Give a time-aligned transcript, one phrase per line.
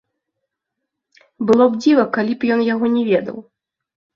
[1.51, 3.37] Было б дзіва, калі б ён яго не ведаў.